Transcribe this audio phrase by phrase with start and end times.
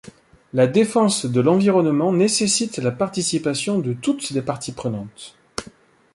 [0.53, 5.35] La défense de l'environnement nécessite la participation de toutes les parties prenantes.